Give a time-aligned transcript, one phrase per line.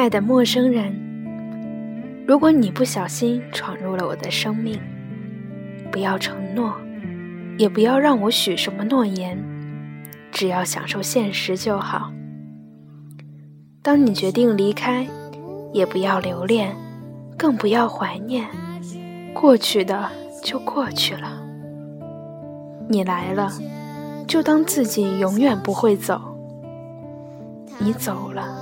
[0.00, 0.94] 爱的陌生人，
[2.26, 4.80] 如果你不小心闯入了我的生命，
[5.92, 6.74] 不要承诺，
[7.58, 9.36] 也不要让我许什么诺言，
[10.32, 12.10] 只要享受现实就好。
[13.82, 15.06] 当你决定离开，
[15.74, 16.74] 也不要留恋，
[17.36, 18.46] 更不要怀念，
[19.34, 20.08] 过去的
[20.42, 21.42] 就过去了。
[22.88, 23.52] 你来了，
[24.26, 26.16] 就当自己永远不会走；
[27.78, 28.59] 你走了，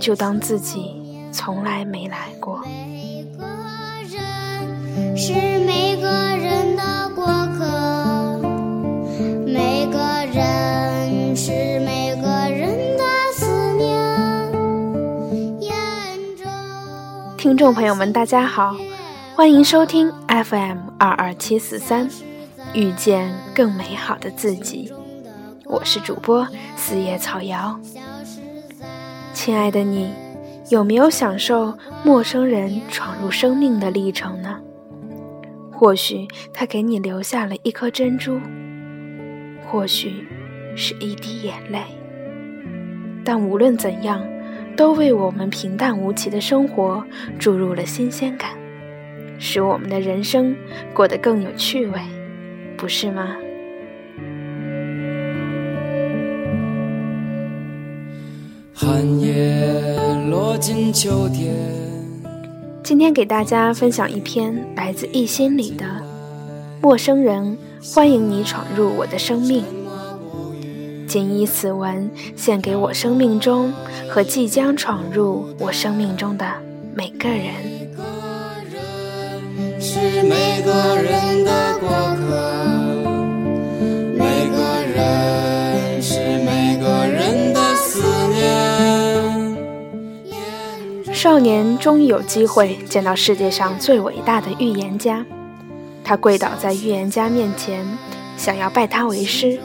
[0.00, 2.62] 就当自己从来没来过。
[2.64, 3.44] 每个
[4.08, 7.26] 人是每个人的过
[7.56, 8.38] 客，
[9.46, 9.98] 每个
[10.32, 13.04] 人是每个人的
[13.34, 13.88] 思念。
[17.38, 18.76] 听众朋友们，大家好，
[19.34, 22.08] 欢迎收听 FM 二二七四三，
[22.72, 24.92] 遇见更美好的自己。
[25.64, 27.78] 我是主播四叶草瑶。
[29.44, 30.10] 亲爱的你，
[30.70, 34.58] 有没有享受陌生人闯入生命的历程呢？
[35.70, 38.40] 或许他给你留下了一颗珍珠，
[39.66, 40.26] 或许
[40.74, 41.82] 是一滴眼泪，
[43.22, 44.26] 但无论怎样，
[44.78, 47.04] 都为我们平淡无奇的生活
[47.38, 48.52] 注入了新鲜感，
[49.38, 50.56] 使我们的人生
[50.94, 52.00] 过得更有趣味，
[52.78, 53.36] 不是吗？
[58.84, 59.96] 寒夜
[60.28, 61.54] 落进秋天。
[62.82, 65.86] 今天给大家分享一篇来自一心里的
[66.82, 67.56] 《陌生人》，
[67.94, 69.64] 欢迎你闯入我的生命。
[71.08, 73.72] 谨以此文献给我生命中
[74.06, 76.44] 和即将闯入我生命中的
[76.94, 77.54] 每个人。
[79.80, 81.88] 是每个人的过
[82.20, 82.53] 客，
[91.24, 95.24] 少年终于有机会见到世界上最伟大的预言家，
[96.04, 97.82] 他跪倒在预言家面前，
[98.36, 99.58] 想要拜他为师。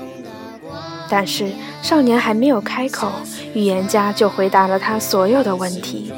[1.10, 3.12] 但是少年还没有开口，
[3.54, 6.14] 预言家就回答了他所有的问题。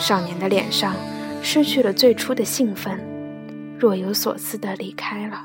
[0.00, 0.96] 少年的脸上
[1.40, 2.98] 失去了最初的兴奋，
[3.78, 5.42] 若有所思地离开了。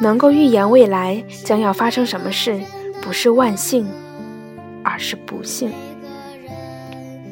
[0.00, 2.58] 能够预言未来将要发生什么事，
[3.00, 3.86] 不是万幸，
[4.82, 5.70] 而是不幸。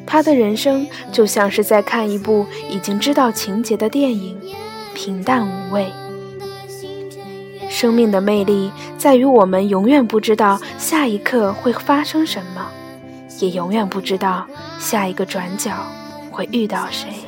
[0.07, 4.39] 他的人生就像是在看一部已经知道情节的电影，
[4.95, 5.85] 平淡无味。
[7.69, 12.65] 生命的魅力在于我们永远不知道下一刻会发生什么，
[13.39, 14.47] 也永远不知道
[14.79, 15.73] 下一个转角
[16.31, 17.26] 会遇到谁。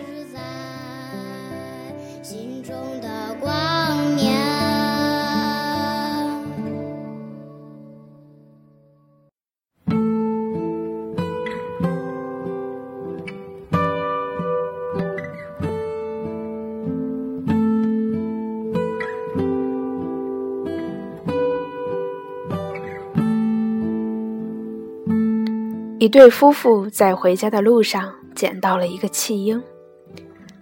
[25.99, 29.61] 一对夫妇在回家的路上捡到了一个弃婴。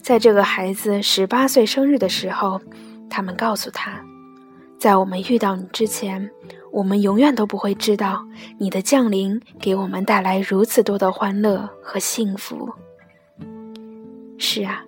[0.01, 2.59] 在这个孩子十八岁生日的时候，
[3.07, 4.03] 他们告诉他，
[4.79, 6.27] 在我们遇到你之前，
[6.71, 8.25] 我们永远都不会知道
[8.57, 12.71] 你的降临给我们带来如此多的欢乐和幸福。
[14.39, 14.83] 是啊，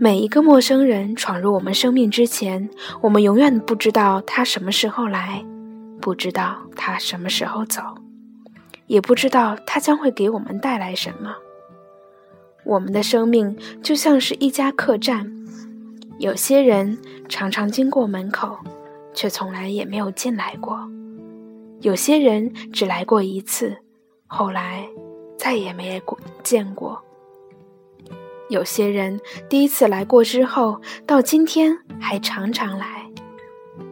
[0.00, 2.70] 每一个陌生人闯入我们生命之前，
[3.02, 5.44] 我们永远不知道他什么时候来，
[6.00, 7.82] 不知道他什么时候走。
[8.86, 11.36] 也不知道它将会给我们带来什么。
[12.64, 15.32] 我们的生命就像是一家客栈，
[16.18, 16.98] 有些人
[17.28, 18.58] 常常经过门口，
[19.14, 20.76] 却从来也没有进来过；
[21.80, 23.76] 有些人只来过一次，
[24.26, 24.88] 后来
[25.38, 26.98] 再也没过见过；
[28.48, 32.86] 有些人第一次来过之后，到今天还常常来；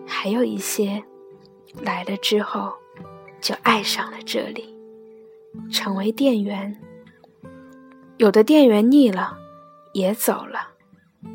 [0.04, 1.04] 还有一些
[1.80, 2.72] 来了之后，
[3.40, 4.73] 就爱上了这里。
[5.70, 6.76] 成为店员，
[8.16, 9.36] 有的店员腻了，
[9.92, 10.68] 也走了，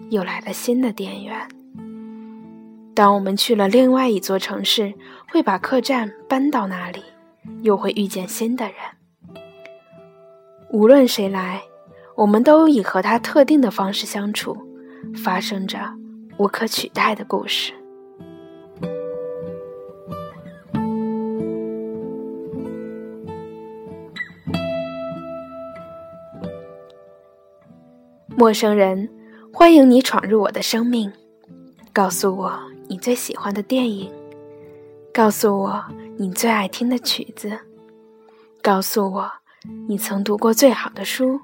[0.09, 1.47] 又来了新的店员。
[2.93, 4.93] 当我们去了另外一座城市，
[5.29, 7.01] 会把客栈搬到那里，
[7.61, 8.75] 又会遇见新的人。
[10.71, 11.61] 无论谁来，
[12.15, 14.57] 我们都以和他特定的方式相处，
[15.23, 15.79] 发生着
[16.37, 17.73] 无可取代的故事。
[28.39, 29.09] 陌生人，
[29.51, 31.11] 欢迎你闯入我的生命。
[31.91, 32.57] 告诉我
[32.87, 34.09] 你最喜欢的电影，
[35.13, 35.83] 告诉我
[36.15, 37.51] 你最爱听的曲子，
[38.61, 39.29] 告诉我
[39.89, 41.37] 你曾读过最好的书，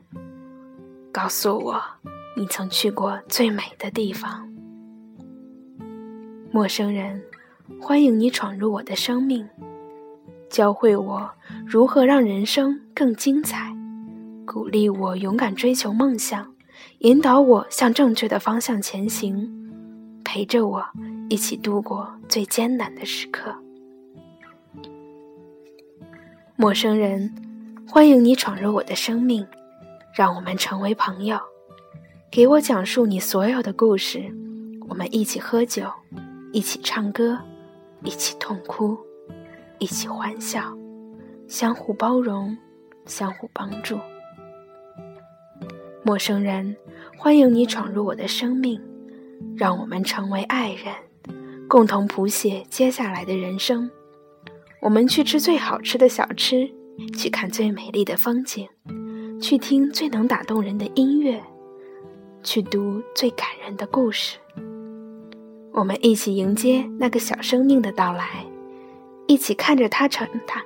[1.11, 1.83] 告诉我
[2.37, 4.49] 你曾去过最美的地方。
[6.49, 7.21] 陌生人，
[7.81, 9.45] 欢迎你闯入我的生命，
[10.49, 11.29] 教会我
[11.67, 13.75] 如何让人生更精彩，
[14.45, 16.54] 鼓励我勇敢追求梦想，
[16.99, 19.49] 引导我向正确的方向前行，
[20.23, 20.85] 陪着我
[21.29, 23.55] 一起度过最艰难的时刻。
[26.55, 27.33] 陌生人，
[27.87, 29.45] 欢迎你闯入我的生命，
[30.13, 31.39] 让我们成为朋友，
[32.31, 34.23] 给我讲述你所有的故事，
[34.87, 35.83] 我们一起喝酒。
[36.53, 37.37] 一起唱歌，
[38.01, 38.97] 一起痛哭，
[39.77, 40.73] 一起欢笑，
[41.49, 42.57] 相互包容，
[43.05, 43.99] 相互帮助。
[46.05, 46.77] 陌生人，
[47.17, 48.79] 欢迎你闯入我的生命，
[49.57, 50.93] 让我们成为爱人，
[51.67, 53.89] 共同谱写接下来的人生。
[54.81, 56.69] 我们去吃最好吃的小吃，
[57.17, 58.69] 去看最美丽的风景，
[59.41, 61.41] 去听最能打动人的音乐，
[62.43, 64.37] 去读最感人的故事。
[65.73, 68.45] 我们一起迎接那个小生命的到来，
[69.25, 70.61] 一起看着他成长。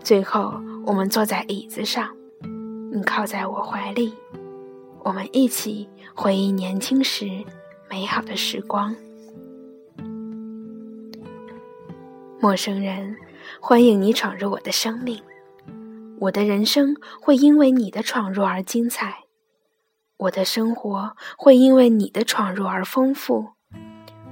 [0.00, 2.14] 最后，我们坐在椅子上，
[2.96, 4.14] 你靠在我怀里，
[5.02, 7.28] 我们一起回忆年轻时
[7.90, 8.94] 美好的时光。
[12.38, 13.16] 陌生人，
[13.60, 15.20] 欢迎你闯入我的生命，
[16.20, 19.24] 我的人生会因为你的闯入而精彩，
[20.16, 23.48] 我的生活会因为你的闯入而丰富。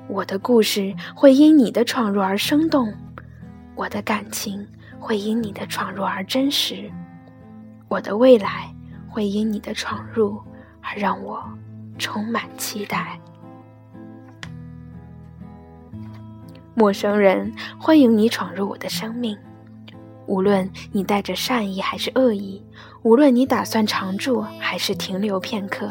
[0.09, 2.95] 我的故事会因你的闯入而生动，
[3.75, 4.65] 我的感情
[5.01, 6.89] 会因你的闯入而真实，
[7.93, 8.75] 我的未来
[9.07, 10.41] 会因你的闯入
[10.81, 11.45] 而让我
[11.99, 13.21] 充满期待。
[16.73, 19.37] 陌生人，欢迎你闯入我的生命，
[20.25, 22.65] 无论你带着善意还是恶意，
[23.03, 25.91] 无论你打算常住还是停留片刻。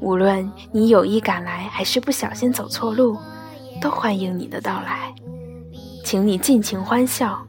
[0.00, 3.16] 无论你有意赶来，还是不小心走错路，
[3.80, 5.14] 都欢迎你的到来。
[6.02, 7.46] 请你尽情欢笑，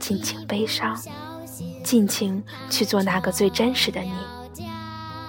[0.00, 0.98] 尽情悲伤，
[1.88, 4.12] 尽情去做那个最真实的你。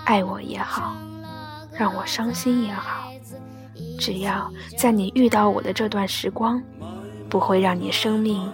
[0.03, 0.93] 爱我也好，
[1.71, 3.09] 让我伤心也好，
[3.97, 6.61] 只要在你遇到我的这段时光，
[7.29, 8.51] 不会让你生命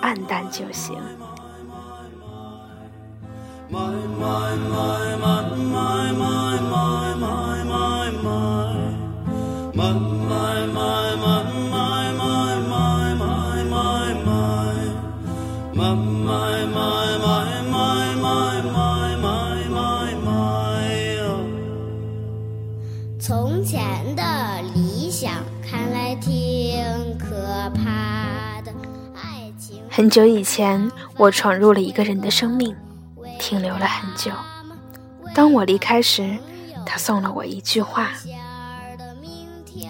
[0.00, 0.98] 暗淡就行。
[29.96, 32.74] 很久以前，我闯入了一个人的生命，
[33.38, 34.32] 停留了很久。
[35.32, 36.36] 当我离开时，
[36.84, 38.10] 他送了我一句话：“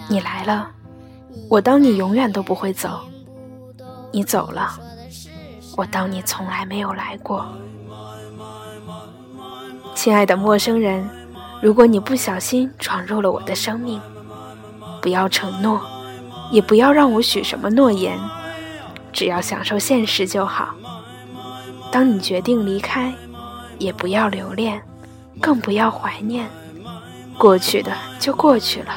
[0.07, 0.69] 你来了，
[1.49, 2.99] 我当你永远都不会走；
[4.11, 4.79] 你走了，
[5.75, 7.43] 我当你从来没有来过。”
[9.95, 11.09] 亲爱的陌生人，
[11.63, 13.99] 如果你不小心闯入了我的生命，
[15.01, 15.81] 不要承诺，
[16.51, 18.19] 也不要让我许什么诺言，
[19.15, 20.75] 只要享受现实就好。
[21.89, 23.13] 当你决定离开，
[23.79, 24.81] 也不要留恋，
[25.39, 26.45] 更不要怀念。
[27.37, 28.93] 过去的就过去了，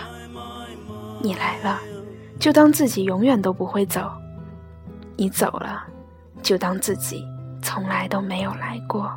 [1.20, 1.78] 你来了，
[2.40, 4.10] 就当自己永远都不会走；
[5.16, 5.84] 你走了，
[6.42, 7.24] 就当自己
[7.62, 9.12] 从来都没有来过。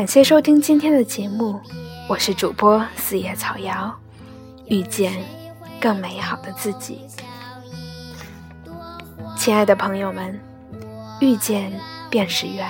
[0.00, 1.60] 感谢收听今天的节目，
[2.08, 3.94] 我是主播四叶草瑶，
[4.64, 5.12] 遇见
[5.78, 7.02] 更美好的自己。
[9.36, 10.40] 亲爱的朋友们，
[11.20, 11.70] 遇见
[12.08, 12.66] 便是缘，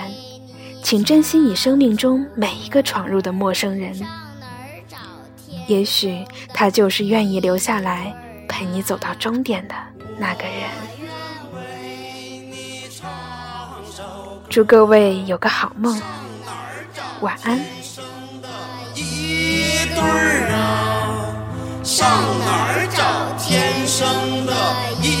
[0.83, 3.97] 请珍惜你生命中每一个闯入的陌生人，
[5.67, 8.13] 也许他就是愿意留下来
[8.49, 9.75] 陪你走到终点的
[10.17, 10.69] 那个人。
[14.49, 15.97] 祝各位有个好梦。
[17.21, 17.59] 晚安。
[21.83, 22.07] 上
[22.39, 23.01] 哪儿找
[23.37, 24.51] 天生的？
[25.01, 25.20] 一